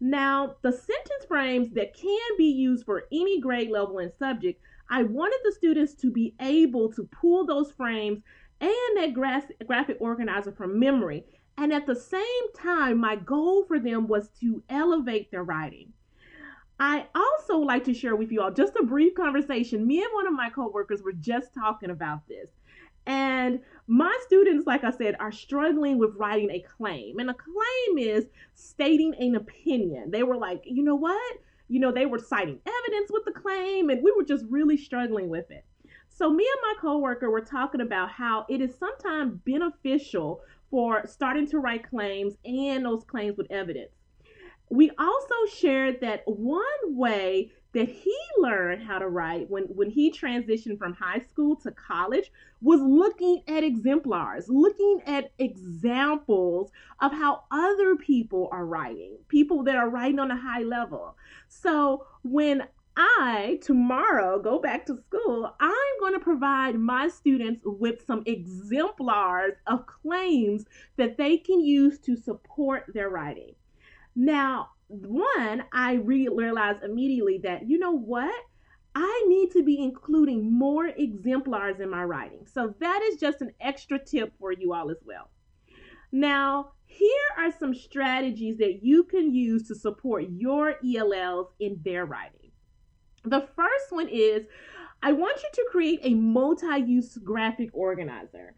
Now, 0.00 0.56
the 0.62 0.72
sentence 0.72 1.24
frames 1.26 1.70
that 1.74 1.94
can 1.96 2.36
be 2.36 2.50
used 2.50 2.84
for 2.84 3.04
any 3.12 3.40
grade 3.40 3.70
level 3.70 3.98
and 3.98 4.12
subject, 4.18 4.60
I 4.90 5.02
wanted 5.02 5.38
the 5.44 5.52
students 5.52 5.94
to 5.94 6.10
be 6.10 6.34
able 6.40 6.92
to 6.92 7.04
pull 7.04 7.46
those 7.46 7.72
frames 7.72 8.22
and 8.60 8.70
that 8.96 9.12
graphic 9.14 9.96
organizer 10.00 10.52
from 10.52 10.78
memory 10.78 11.24
And 11.58 11.72
at 11.72 11.86
the 11.86 11.96
same 11.96 12.52
time, 12.54 12.98
my 12.98 13.16
goal 13.16 13.64
for 13.64 13.78
them 13.78 14.06
was 14.08 14.28
to 14.40 14.62
elevate 14.68 15.30
their 15.30 15.44
writing. 15.44 15.92
I 16.78 17.06
also 17.14 17.58
like 17.58 17.84
to 17.84 17.94
share 17.94 18.16
with 18.16 18.30
you 18.30 18.42
all 18.42 18.50
just 18.50 18.76
a 18.76 18.82
brief 18.82 19.14
conversation. 19.14 19.86
Me 19.86 20.02
and 20.02 20.12
one 20.12 20.26
of 20.26 20.34
my 20.34 20.50
coworkers 20.50 21.02
were 21.02 21.14
just 21.14 21.54
talking 21.54 21.90
about 21.90 22.28
this. 22.28 22.50
And 23.06 23.60
my 23.86 24.14
students, 24.26 24.66
like 24.66 24.84
I 24.84 24.90
said, 24.90 25.16
are 25.20 25.32
struggling 25.32 25.98
with 25.98 26.16
writing 26.16 26.50
a 26.50 26.60
claim. 26.60 27.18
And 27.18 27.30
a 27.30 27.34
claim 27.34 27.98
is 27.98 28.26
stating 28.54 29.14
an 29.18 29.36
opinion. 29.36 30.10
They 30.10 30.24
were 30.24 30.36
like, 30.36 30.62
you 30.64 30.82
know 30.82 30.96
what? 30.96 31.38
You 31.68 31.80
know, 31.80 31.92
they 31.92 32.06
were 32.06 32.18
citing 32.18 32.60
evidence 32.66 33.10
with 33.10 33.24
the 33.24 33.32
claim, 33.32 33.90
and 33.90 34.02
we 34.02 34.12
were 34.12 34.24
just 34.24 34.44
really 34.48 34.76
struggling 34.76 35.28
with 35.28 35.50
it. 35.50 35.64
So, 36.08 36.30
me 36.30 36.44
and 36.44 36.60
my 36.62 36.80
coworker 36.80 37.30
were 37.30 37.40
talking 37.40 37.80
about 37.80 38.10
how 38.10 38.46
it 38.48 38.60
is 38.60 38.78
sometimes 38.78 39.38
beneficial 39.44 40.40
for 40.70 41.06
starting 41.06 41.46
to 41.48 41.58
write 41.58 41.88
claims 41.88 42.34
and 42.44 42.84
those 42.84 43.04
claims 43.04 43.36
with 43.36 43.50
evidence. 43.50 43.92
We 44.68 44.90
also 44.98 45.34
shared 45.54 46.00
that 46.00 46.22
one 46.26 46.62
way 46.84 47.52
that 47.72 47.88
he 47.88 48.16
learned 48.38 48.82
how 48.82 48.98
to 48.98 49.08
write 49.08 49.50
when, 49.50 49.64
when 49.64 49.90
he 49.90 50.10
transitioned 50.10 50.78
from 50.78 50.94
high 50.94 51.20
school 51.20 51.56
to 51.56 51.70
college 51.72 52.32
was 52.62 52.80
looking 52.80 53.42
at 53.46 53.62
exemplars, 53.62 54.48
looking 54.48 55.02
at 55.06 55.30
examples 55.38 56.70
of 57.00 57.12
how 57.12 57.44
other 57.50 57.94
people 57.96 58.48
are 58.50 58.64
writing, 58.64 59.18
people 59.28 59.62
that 59.64 59.76
are 59.76 59.90
writing 59.90 60.18
on 60.18 60.30
a 60.30 60.36
high 60.36 60.62
level. 60.62 61.16
So 61.48 62.06
when 62.24 62.62
I 62.96 63.58
tomorrow 63.62 64.40
go 64.40 64.58
back 64.58 64.86
to 64.86 64.96
school, 64.96 65.54
I'm 65.60 66.00
going 66.00 66.14
to 66.14 66.20
provide 66.20 66.76
my 66.76 67.08
students 67.08 67.60
with 67.64 68.06
some 68.06 68.22
exemplars 68.24 69.52
of 69.66 69.86
claims 69.86 70.64
that 70.96 71.18
they 71.18 71.36
can 71.36 71.60
use 71.60 71.98
to 72.00 72.16
support 72.16 72.84
their 72.94 73.10
writing. 73.10 73.54
Now, 74.14 74.70
one, 74.88 75.64
I 75.72 75.94
realized 75.94 76.82
immediately 76.82 77.38
that, 77.42 77.68
you 77.68 77.78
know 77.78 77.92
what? 77.92 78.34
I 78.94 79.24
need 79.28 79.50
to 79.50 79.62
be 79.62 79.78
including 79.82 80.50
more 80.50 80.86
exemplars 80.86 81.80
in 81.80 81.90
my 81.90 82.04
writing. 82.04 82.46
So 82.50 82.74
that 82.80 83.02
is 83.10 83.20
just 83.20 83.42
an 83.42 83.52
extra 83.60 83.98
tip 84.02 84.32
for 84.38 84.52
you 84.52 84.72
all 84.72 84.90
as 84.90 85.02
well. 85.04 85.28
Now, 86.12 86.72
here 86.86 87.10
are 87.36 87.52
some 87.58 87.74
strategies 87.74 88.56
that 88.56 88.82
you 88.82 89.04
can 89.04 89.34
use 89.34 89.68
to 89.68 89.74
support 89.74 90.24
your 90.30 90.76
ELLs 90.82 91.48
in 91.60 91.78
their 91.84 92.06
writing. 92.06 92.45
The 93.26 93.48
first 93.56 93.90
one 93.90 94.08
is 94.08 94.46
I 95.02 95.10
want 95.10 95.42
you 95.42 95.48
to 95.52 95.68
create 95.72 95.98
a 96.04 96.14
multi 96.14 96.78
use 96.78 97.18
graphic 97.18 97.70
organizer. 97.72 98.54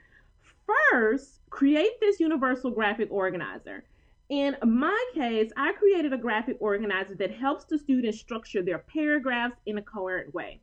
First, 0.67 1.41
create 1.49 1.99
this 2.01 2.21
universal 2.21 2.71
graphic 2.71 3.09
organizer. 3.11 3.85
In 4.29 4.57
my 4.63 5.05
case, 5.15 5.51
I 5.57 5.73
created 5.73 6.13
a 6.13 6.19
graphic 6.19 6.59
organizer 6.61 7.15
that 7.15 7.31
helps 7.31 7.65
the 7.65 7.79
students 7.79 8.21
structure 8.21 8.63
their 8.63 8.81
paragraphs 8.81 9.57
in 9.65 9.79
a 9.79 9.83
coherent 9.83 10.35
way. 10.35 10.61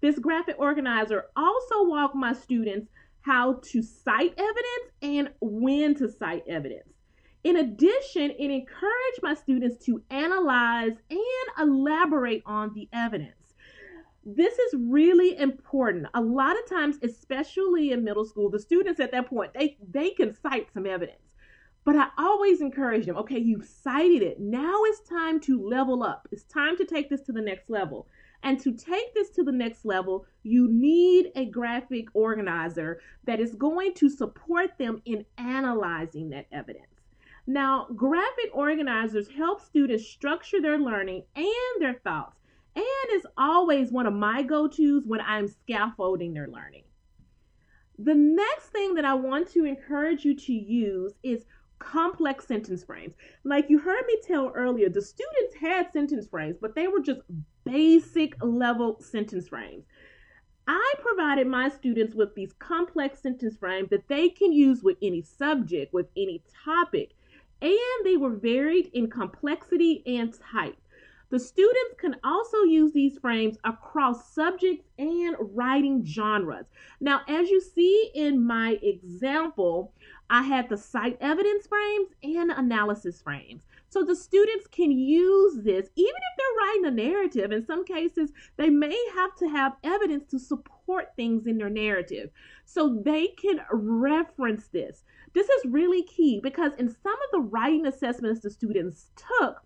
This 0.00 0.18
graphic 0.18 0.56
organizer 0.58 1.26
also 1.36 1.84
walked 1.84 2.16
my 2.16 2.32
students 2.32 2.88
how 3.20 3.60
to 3.62 3.82
cite 3.82 4.34
evidence 4.36 4.90
and 5.00 5.30
when 5.40 5.94
to 5.94 6.08
cite 6.08 6.42
evidence. 6.48 6.88
In 7.44 7.58
addition, 7.58 8.32
it 8.32 8.50
encouraged 8.50 9.22
my 9.22 9.34
students 9.34 9.84
to 9.86 10.02
analyze 10.10 10.94
and 11.08 11.20
elaborate 11.60 12.42
on 12.46 12.74
the 12.74 12.88
evidence. 12.92 13.43
This 14.24 14.58
is 14.58 14.74
really 14.78 15.36
important. 15.38 16.06
A 16.14 16.20
lot 16.20 16.56
of 16.58 16.68
times, 16.68 16.96
especially 17.02 17.92
in 17.92 18.04
middle 18.04 18.24
school, 18.24 18.50
the 18.50 18.58
students 18.58 19.00
at 19.00 19.12
that 19.12 19.28
point, 19.28 19.52
they, 19.54 19.76
they 19.86 20.10
can 20.10 20.34
cite 20.34 20.68
some 20.72 20.86
evidence. 20.86 21.18
But 21.84 21.96
I 21.96 22.08
always 22.16 22.62
encourage 22.62 23.04
them 23.04 23.18
okay, 23.18 23.38
you've 23.38 23.66
cited 23.66 24.22
it. 24.22 24.40
Now 24.40 24.84
it's 24.84 25.06
time 25.06 25.38
to 25.40 25.62
level 25.62 26.02
up. 26.02 26.26
It's 26.32 26.44
time 26.44 26.78
to 26.78 26.86
take 26.86 27.10
this 27.10 27.20
to 27.22 27.32
the 27.32 27.42
next 27.42 27.68
level. 27.68 28.06
And 28.42 28.60
to 28.60 28.72
take 28.72 29.14
this 29.14 29.30
to 29.30 29.42
the 29.42 29.52
next 29.52 29.84
level, 29.84 30.26
you 30.42 30.68
need 30.70 31.32
a 31.34 31.46
graphic 31.46 32.06
organizer 32.14 33.00
that 33.24 33.40
is 33.40 33.54
going 33.54 33.94
to 33.94 34.08
support 34.08 34.76
them 34.78 35.00
in 35.04 35.24
analyzing 35.38 36.30
that 36.30 36.46
evidence. 36.52 36.86
Now, 37.46 37.88
graphic 37.94 38.50
organizers 38.54 39.28
help 39.28 39.60
students 39.60 40.06
structure 40.06 40.60
their 40.60 40.78
learning 40.78 41.24
and 41.36 41.46
their 41.80 41.94
thoughts, 41.94 42.38
and 42.76 42.84
is 43.12 43.26
always 43.36 43.92
one 43.92 44.06
of 44.06 44.14
my 44.14 44.42
go 44.42 44.68
tos 44.68 45.04
when 45.06 45.20
I'm 45.20 45.48
scaffolding 45.48 46.34
their 46.34 46.48
learning. 46.48 46.84
The 47.98 48.14
next 48.14 48.66
thing 48.70 48.94
that 48.94 49.04
I 49.04 49.14
want 49.14 49.50
to 49.52 49.64
encourage 49.64 50.24
you 50.24 50.34
to 50.34 50.52
use 50.52 51.12
is 51.22 51.44
complex 51.78 52.46
sentence 52.46 52.82
frames. 52.82 53.14
Like 53.44 53.68
you 53.68 53.78
heard 53.78 54.04
me 54.06 54.18
tell 54.26 54.50
earlier, 54.54 54.88
the 54.88 55.02
students 55.02 55.54
had 55.60 55.92
sentence 55.92 56.26
frames, 56.26 56.56
but 56.60 56.74
they 56.74 56.88
were 56.88 57.00
just 57.00 57.20
basic 57.64 58.34
level 58.42 59.00
sentence 59.00 59.48
frames. 59.48 59.84
I 60.66 60.94
provided 61.00 61.46
my 61.46 61.68
students 61.68 62.14
with 62.14 62.34
these 62.34 62.54
complex 62.54 63.20
sentence 63.20 63.56
frames 63.56 63.90
that 63.90 64.08
they 64.08 64.30
can 64.30 64.52
use 64.52 64.82
with 64.82 64.96
any 65.02 65.22
subject, 65.22 65.92
with 65.92 66.06
any 66.16 66.42
topic, 66.64 67.10
and 67.60 68.04
they 68.04 68.16
were 68.16 68.34
varied 68.34 68.90
in 68.94 69.10
complexity 69.10 70.02
and 70.06 70.34
type. 70.52 70.76
The 71.30 71.38
students 71.38 71.94
can 71.98 72.16
also 72.22 72.58
use 72.62 72.92
these 72.92 73.18
frames 73.18 73.56
across 73.64 74.32
subjects 74.32 74.86
and 74.98 75.36
writing 75.38 76.04
genres. 76.04 76.66
Now, 77.00 77.22
as 77.28 77.48
you 77.48 77.60
see 77.60 78.10
in 78.14 78.44
my 78.46 78.78
example, 78.82 79.92
I 80.30 80.42
had 80.42 80.68
the 80.68 80.76
cite 80.76 81.18
evidence 81.20 81.66
frames 81.66 82.08
and 82.22 82.50
analysis 82.50 83.20
frames. 83.22 83.62
So 83.88 84.04
the 84.04 84.16
students 84.16 84.66
can 84.66 84.90
use 84.90 85.56
this, 85.62 85.88
even 85.94 86.14
if 86.14 86.36
they're 86.36 86.66
writing 86.66 86.86
a 86.86 86.90
narrative. 86.90 87.52
In 87.52 87.64
some 87.64 87.84
cases, 87.84 88.32
they 88.56 88.68
may 88.68 88.98
have 89.14 89.36
to 89.36 89.48
have 89.48 89.76
evidence 89.84 90.28
to 90.30 90.38
support 90.38 91.12
things 91.14 91.46
in 91.46 91.58
their 91.58 91.70
narrative. 91.70 92.30
So 92.64 93.00
they 93.04 93.28
can 93.28 93.60
reference 93.70 94.68
this. 94.68 95.04
This 95.32 95.48
is 95.48 95.70
really 95.70 96.02
key 96.02 96.40
because 96.42 96.72
in 96.78 96.88
some 96.88 97.12
of 97.12 97.30
the 97.32 97.48
writing 97.50 97.86
assessments 97.86 98.40
the 98.40 98.50
students 98.50 99.10
took, 99.16 99.62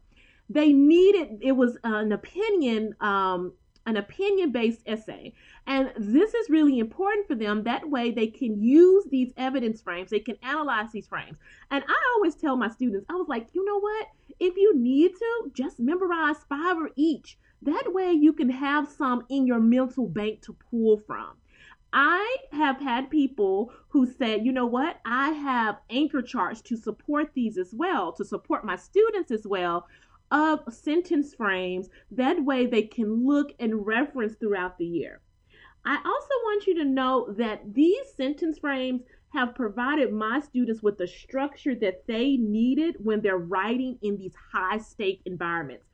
they 0.49 0.73
needed, 0.73 1.39
it 1.41 1.53
was 1.53 1.77
an 1.85 2.13
opinion 2.13 2.95
um, 3.01 3.53
an 3.89 3.97
opinion 3.97 4.53
based 4.53 4.83
essay. 4.87 5.33
And 5.67 5.91
this 5.97 6.35
is 6.35 6.51
really 6.51 6.79
important 6.79 7.27
for 7.27 7.35
them. 7.35 7.63
That 7.63 7.89
way 7.89 8.11
they 8.11 8.27
can 8.27 8.63
use 8.63 9.07
these 9.11 9.33
evidence 9.39 9.81
frames, 9.81 10.11
they 10.11 10.21
can 10.21 10.37
analyze 10.43 10.93
these 10.93 11.09
frames. 11.09 11.39
And 11.71 11.83
I 11.89 11.97
always 12.15 12.35
tell 12.35 12.55
my 12.55 12.69
students, 12.69 13.07
I 13.09 13.15
was 13.15 13.29
like, 13.29 13.49
you 13.55 13.65
know 13.65 13.81
what? 13.81 14.09
If 14.39 14.57
you 14.57 14.77
need 14.77 15.13
to, 15.19 15.51
just 15.55 15.81
memorize 15.81 16.37
five 16.51 16.77
or 16.77 16.91
each. 16.97 17.39
That 17.63 17.93
way 17.95 18.13
you 18.13 18.35
can 18.35 18.51
have 18.51 18.89
some 18.89 19.25
in 19.31 19.47
your 19.47 19.59
mental 19.59 20.07
bank 20.07 20.43
to 20.43 20.57
pull 20.71 20.99
from. 20.99 21.31
I 21.91 22.37
have 22.53 22.79
had 22.81 23.09
people 23.09 23.73
who 23.89 24.07
said, 24.07 24.45
you 24.45 24.53
know 24.53 24.67
what, 24.67 25.01
I 25.07 25.31
have 25.31 25.81
anchor 25.89 26.21
charts 26.21 26.61
to 26.63 26.77
support 26.77 27.31
these 27.35 27.57
as 27.57 27.73
well, 27.73 28.13
to 28.13 28.25
support 28.25 28.67
my 28.67 28.77
students 28.77 29.31
as 29.31 29.47
well, 29.47 29.87
of 30.31 30.61
sentence 30.73 31.35
frames. 31.35 31.89
That 32.11 32.45
way 32.45 32.67
they 32.67 32.83
can 32.83 33.27
look 33.27 33.53
and 33.59 33.87
reference 33.87 34.35
throughout 34.35 34.79
the 34.79 34.87
year. 34.87 35.21
I 35.85 35.97
also 35.97 36.35
want 36.45 36.67
you 36.67 36.75
to 36.77 36.85
know 36.85 37.35
that 37.39 37.75
these 37.75 38.13
sentence 38.17 38.59
frames 38.59 39.03
have 39.35 39.55
provided 39.55 40.13
my 40.13 40.41
students 40.41 40.83
with 40.83 40.99
the 40.99 41.07
structure 41.07 41.75
that 41.77 42.07
they 42.07 42.37
needed 42.37 42.97
when 42.99 43.21
they're 43.21 43.39
writing 43.39 43.99
in 44.03 44.17
these 44.17 44.35
high 44.53 44.79
stake 44.79 45.21
environments. 45.25 45.85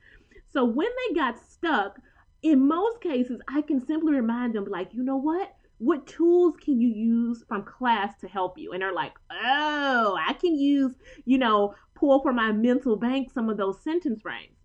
So 0.51 0.65
when 0.65 0.87
they 0.87 1.15
got 1.15 1.39
stuck, 1.39 1.99
in 2.41 2.67
most 2.67 3.01
cases, 3.01 3.41
I 3.47 3.61
can 3.61 3.85
simply 3.85 4.13
remind 4.13 4.53
them, 4.53 4.65
like, 4.65 4.93
you 4.93 5.03
know 5.03 5.17
what? 5.17 5.54
What 5.77 6.07
tools 6.07 6.55
can 6.63 6.79
you 6.79 6.87
use 6.87 7.43
from 7.47 7.63
class 7.63 8.17
to 8.21 8.27
help 8.27 8.57
you? 8.57 8.71
And 8.71 8.81
they're 8.81 8.93
like, 8.93 9.13
oh, 9.29 10.17
I 10.19 10.33
can 10.33 10.55
use, 10.55 10.95
you 11.25 11.37
know, 11.37 11.75
pull 11.95 12.21
from 12.21 12.37
my 12.37 12.51
mental 12.51 12.95
bank 12.95 13.31
some 13.31 13.49
of 13.49 13.57
those 13.57 13.81
sentence 13.83 14.21
frames. 14.21 14.55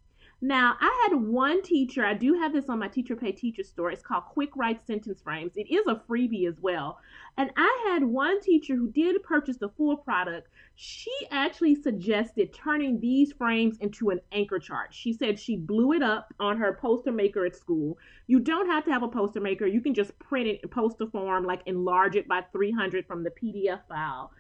Now, 0.43 0.75
I 0.81 1.07
had 1.09 1.21
one 1.21 1.63
teacher, 1.63 2.03
I 2.03 2.15
do 2.15 2.33
have 2.33 2.55
this 2.55 2.71
on 2.71 2.79
my 2.79 2.89
Teacher 2.89 3.15
Pay 3.15 3.33
Teacher 3.33 3.63
store. 3.63 3.91
It's 3.91 4.03
called 4.03 4.25
Quick 4.25 4.57
Write 4.57 4.87
Sentence 4.87 5.21
Frames. 5.21 5.53
It 5.55 5.71
is 5.71 5.87
a 5.87 6.01
freebie 6.09 6.49
as 6.49 6.59
well. 6.63 6.99
And 7.37 7.51
I 7.59 7.89
had 7.91 8.05
one 8.05 8.41
teacher 8.41 8.75
who 8.75 8.91
did 8.91 9.23
purchase 9.23 9.59
the 9.59 9.69
full 9.69 9.99
product. 9.99 10.49
She 10.77 11.13
actually 11.31 11.75
suggested 11.75 12.55
turning 12.55 13.01
these 13.01 13.35
frames 13.35 13.77
into 13.81 14.09
an 14.09 14.21
anchor 14.33 14.59
chart. 14.59 14.95
She 14.95 15.13
said 15.13 15.39
she 15.39 15.59
blew 15.59 15.93
it 15.93 16.03
up 16.03 16.33
on 16.41 16.57
her 16.57 16.79
poster 16.81 17.13
maker 17.13 17.45
at 17.45 17.55
school. 17.55 17.99
You 18.27 18.41
don't 18.41 18.67
have 18.67 18.87
to 18.87 18.93
have 18.93 19.03
a 19.03 19.09
poster 19.09 19.41
maker, 19.41 19.67
you 19.67 19.83
can 19.83 19.93
just 19.93 20.19
print 20.19 20.49
it 20.49 20.61
in 20.63 20.71
poster 20.71 21.07
form, 21.07 21.45
like 21.45 21.61
enlarge 21.67 22.17
it 22.17 22.27
by 22.27 22.45
300 22.51 23.07
from 23.07 23.25
the 23.25 23.31
PDF 23.31 23.81
file. 23.91 24.33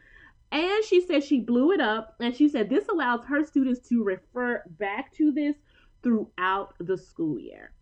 And 0.50 0.82
she 0.84 1.00
said 1.02 1.22
she 1.22 1.40
blew 1.40 1.72
it 1.72 1.80
up, 1.80 2.16
and 2.20 2.34
she 2.34 2.48
said 2.48 2.70
this 2.70 2.88
allows 2.88 3.24
her 3.26 3.44
students 3.44 3.86
to 3.88 4.02
refer 4.02 4.64
back 4.78 5.12
to 5.14 5.30
this 5.30 5.56
throughout 6.02 6.74
the 6.78 6.96
school 6.96 7.38
year. 7.38 7.72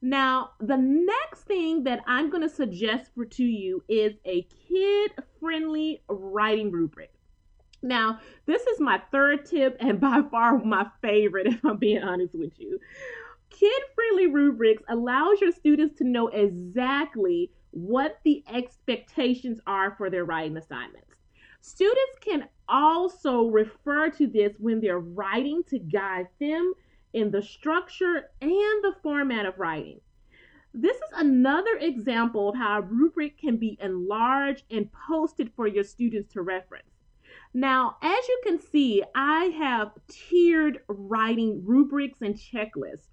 Now, 0.00 0.50
the 0.58 0.76
next 0.76 1.42
thing 1.42 1.84
that 1.84 2.00
I'm 2.06 2.28
going 2.28 2.42
to 2.42 2.48
suggest 2.48 3.12
for 3.14 3.24
to 3.24 3.44
you 3.44 3.84
is 3.88 4.14
a 4.24 4.42
kid-friendly 4.68 6.02
writing 6.08 6.72
rubric. 6.72 7.12
Now, 7.82 8.18
this 8.46 8.62
is 8.62 8.80
my 8.80 9.00
third 9.12 9.46
tip 9.46 9.76
and 9.80 10.00
by 10.00 10.22
far 10.30 10.58
my 10.58 10.86
favorite, 11.02 11.46
if 11.46 11.64
I'm 11.64 11.76
being 11.76 12.02
honest 12.02 12.34
with 12.34 12.58
you. 12.58 12.80
Kid 13.50 13.82
friendly 13.94 14.26
rubrics 14.26 14.82
allows 14.88 15.40
your 15.40 15.52
students 15.52 15.98
to 15.98 16.04
know 16.04 16.28
exactly 16.28 17.52
what 17.70 18.18
the 18.24 18.42
expectations 18.52 19.60
are 19.66 19.94
for 19.96 20.10
their 20.10 20.24
writing 20.24 20.56
assignments. 20.56 21.16
Students 21.60 22.18
can 22.20 22.48
also 22.68 23.44
refer 23.44 24.10
to 24.10 24.26
this 24.26 24.54
when 24.58 24.80
they're 24.80 24.98
writing 24.98 25.62
to 25.68 25.78
guide 25.78 26.26
them 26.40 26.72
in 27.12 27.30
the 27.30 27.42
structure 27.42 28.30
and 28.40 28.50
the 28.82 28.94
format 29.02 29.46
of 29.46 29.58
writing. 29.58 30.00
This 30.74 30.96
is 30.96 31.12
another 31.14 31.76
example 31.78 32.48
of 32.48 32.56
how 32.56 32.78
a 32.78 32.82
rubric 32.82 33.38
can 33.38 33.58
be 33.58 33.76
enlarged 33.80 34.64
and 34.70 34.90
posted 35.06 35.52
for 35.54 35.66
your 35.66 35.84
students 35.84 36.32
to 36.32 36.42
reference. 36.42 36.86
Now, 37.54 37.98
as 38.00 38.28
you 38.28 38.40
can 38.44 38.58
see, 38.58 39.02
I 39.14 39.44
have 39.58 39.92
tiered 40.08 40.80
writing 40.88 41.62
rubrics 41.66 42.22
and 42.22 42.34
checklists. 42.34 43.08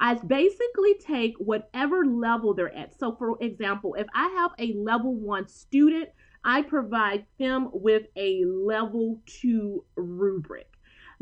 I 0.00 0.14
basically 0.14 0.94
take 0.94 1.34
whatever 1.38 2.06
level 2.06 2.54
they're 2.54 2.74
at. 2.74 2.98
So, 2.98 3.14
for 3.14 3.36
example, 3.40 3.94
if 3.94 4.06
I 4.14 4.28
have 4.28 4.52
a 4.58 4.72
level 4.78 5.14
one 5.14 5.46
student, 5.48 6.08
I 6.44 6.62
provide 6.62 7.26
them 7.38 7.68
with 7.72 8.04
a 8.16 8.44
level 8.46 9.20
two 9.26 9.84
rubric. 9.94 10.71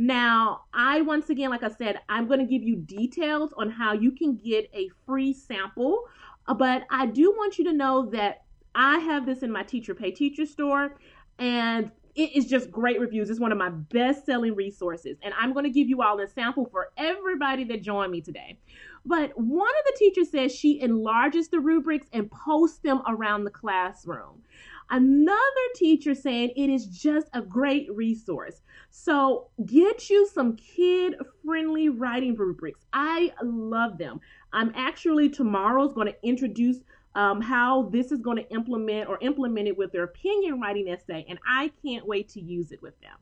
Now, 0.03 0.63
I 0.73 1.03
once 1.03 1.29
again, 1.29 1.51
like 1.51 1.63
I 1.63 1.69
said, 1.69 2.01
I'm 2.09 2.27
going 2.27 2.41
to 2.41 2.47
give 2.47 2.63
you 2.63 2.77
details 2.77 3.53
on 3.59 3.69
how 3.69 3.93
you 3.93 4.13
can 4.13 4.35
get 4.35 4.71
a 4.73 4.89
free 5.05 5.35
sample, 5.35 6.05
uh, 6.49 6.55
but 6.55 6.85
I 6.89 7.05
do 7.05 7.33
want 7.33 7.59
you 7.59 7.65
to 7.65 7.73
know 7.75 8.07
that 8.07 8.45
I 8.75 8.97
have 9.01 9.27
this 9.27 9.43
in 9.43 9.53
my 9.53 9.63
Teacher 9.63 9.95
Pay 9.95 10.13
Teacher 10.13 10.47
store, 10.47 10.97
and 11.39 11.91
it 12.21 12.37
is 12.37 12.45
just 12.45 12.71
great 12.71 13.01
reviews. 13.01 13.31
It's 13.31 13.41
one 13.41 13.51
of 13.51 13.57
my 13.57 13.71
best 13.71 14.27
selling 14.27 14.55
resources, 14.55 15.17
and 15.23 15.33
I'm 15.39 15.55
going 15.55 15.65
to 15.65 15.71
give 15.71 15.89
you 15.89 16.03
all 16.03 16.21
a 16.21 16.29
sample 16.29 16.67
for 16.67 16.93
everybody 16.99 17.65
that 17.65 17.83
joined 17.83 18.13
me 18.13 18.21
today. 18.21 18.59
But 19.07 19.33
one 19.41 19.69
of 19.69 19.85
the 19.87 19.97
teachers 19.99 20.31
says 20.31 20.55
she 20.55 20.83
enlarges 20.83 21.49
the 21.49 21.61
rubrics 21.61 22.07
and 22.13 22.31
posts 22.31 22.79
them 22.81 23.01
around 23.09 23.45
the 23.45 23.51
classroom. 23.51 24.43
Another 24.91 25.37
teacher 25.77 26.15
saying 26.15 26.51
it 26.57 26.69
is 26.69 26.85
just 26.87 27.29
a 27.33 27.41
great 27.41 27.91
resource. 27.95 28.61
So 28.91 29.49
get 29.65 30.11
you 30.11 30.27
some 30.27 30.57
kid 30.57 31.15
friendly 31.43 31.89
writing 31.89 32.35
rubrics. 32.35 32.81
I 32.93 33.33
love 33.43 33.97
them. 33.97 34.21
I'm 34.53 34.73
actually 34.75 35.31
tomorrow's 35.31 35.95
going 35.95 36.09
to 36.09 36.27
introduce 36.27 36.79
um, 37.15 37.41
how 37.41 37.89
this 37.91 38.13
is 38.13 38.21
going 38.21 38.37
to 38.37 38.47
implement 38.51 39.09
or 39.09 39.19
implement 39.21 39.69
it 39.69 39.77
with 39.77 39.93
their 39.93 40.05
opinion 40.05 40.61
writing 40.61 40.89
essay, 40.89 41.27
and 41.29 41.39
I 41.47 41.71
can't 41.85 42.07
wait 42.07 42.29
to 42.31 42.41
use 42.41 42.73
it 42.73 42.81
with 42.83 42.99
them. 43.01 43.17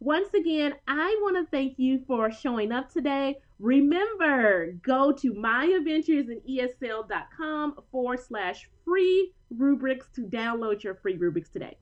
Once 0.00 0.34
again, 0.34 0.74
I 0.88 1.16
want 1.22 1.36
to 1.36 1.46
thank 1.50 1.78
you 1.78 2.02
for 2.06 2.30
showing 2.30 2.72
up 2.72 2.90
today. 2.90 3.36
Remember, 3.58 4.72
go 4.82 5.12
to 5.12 5.32
myadventuresinesl.com 5.32 7.76
forward 7.90 8.20
slash 8.20 8.68
free 8.84 9.32
rubrics 9.50 10.08
to 10.14 10.22
download 10.22 10.82
your 10.82 10.94
free 10.96 11.16
rubrics 11.16 11.48
today. 11.50 11.76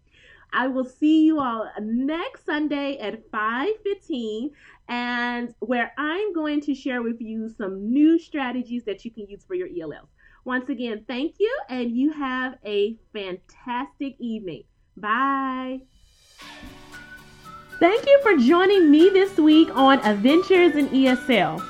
I 0.53 0.69
will 0.69 0.85
see 0.85 1.25
you 1.25 1.41
all 1.41 1.69
next 1.81 2.45
Sunday 2.45 2.99
at 2.99 3.31
5:15 3.31 4.51
and 4.89 5.55
where 5.61 5.93
I'm 5.97 6.35
going 6.35 6.61
to 6.63 6.75
share 6.75 7.03
with 7.03 7.21
you 7.21 7.49
some 7.49 7.93
new 7.93 8.19
strategies 8.19 8.85
that 8.85 9.05
you 9.05 9.11
can 9.11 9.29
use 9.29 9.45
for 9.45 9.55
your 9.55 9.69
ELLs. 9.69 10.09
Once 10.45 10.69
again, 10.69 11.05
thank 11.07 11.37
you 11.39 11.57
and 11.69 11.93
you 11.93 12.11
have 12.13 12.57
a 12.65 12.97
fantastic 13.13 14.17
evening. 14.19 14.65
Bye. 14.97 15.83
Thank 17.79 18.05
you 18.07 18.21
for 18.23 18.37
joining 18.37 18.91
me 18.91 19.09
this 19.09 19.39
week 19.39 19.75
on 19.77 20.01
Adventures 20.01 20.75
in 20.77 20.89
ESL. 20.89 21.65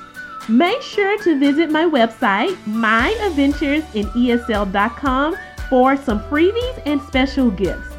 Make 0.49 0.81
sure 0.81 1.17
to 1.23 1.39
visit 1.39 1.71
my 1.71 1.85
website, 1.85 2.55
myadventuresinesl.com, 2.65 5.37
for 5.69 5.95
some 5.95 6.19
freebies 6.23 6.81
and 6.85 7.01
special 7.03 7.49
gifts. 7.49 7.92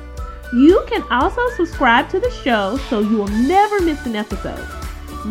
You 0.53 0.85
can 0.89 1.03
also 1.11 1.49
subscribe 1.57 2.09
to 2.11 2.21
the 2.21 2.31
show 2.31 2.77
so 2.89 3.01
you 3.01 3.17
will 3.17 3.29
never 3.29 3.81
miss 3.81 4.05
an 4.07 4.17
episode. 4.17 4.65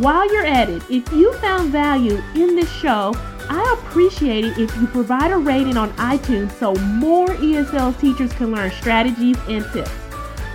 While 0.01 0.31
you're 0.33 0.45
at 0.45 0.69
it, 0.69 0.83
if 0.89 1.11
you 1.13 1.33
found 1.33 1.71
value 1.71 2.21
in 2.35 2.55
this 2.55 2.71
show, 2.71 3.13
I 3.49 3.77
appreciate 3.79 4.45
it 4.45 4.57
if 4.57 4.75
you 4.77 4.87
provide 4.87 5.31
a 5.31 5.37
rating 5.37 5.77
on 5.77 5.91
iTunes 5.93 6.51
so 6.53 6.73
more 6.75 7.27
ESL 7.27 7.99
teachers 7.99 8.33
can 8.33 8.51
learn 8.51 8.71
strategies 8.71 9.37
and 9.47 9.63
tips. 9.71 9.91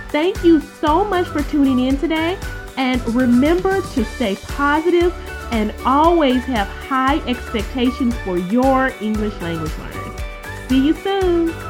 Thank 0.09 0.43
you 0.43 0.59
so 0.59 1.05
much 1.05 1.27
for 1.27 1.43
tuning 1.43 1.79
in 1.79 1.97
today, 1.97 2.37
and 2.77 3.01
remember 3.13 3.81
to 3.81 4.03
stay 4.03 4.35
positive 4.35 5.13
and 5.51 5.73
always 5.85 6.43
have 6.45 6.67
high 6.67 7.19
expectations 7.27 8.15
for 8.19 8.37
your 8.37 8.91
English 9.01 9.39
language 9.41 9.71
learners. 9.77 10.21
See 10.67 10.87
you 10.87 10.93
soon. 10.95 11.68